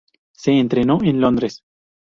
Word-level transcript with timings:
Se 0.33 0.51
entrenó 0.53 0.97
en 1.03 1.21
Londres. 1.21 1.61